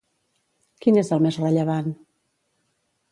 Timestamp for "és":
1.01-1.11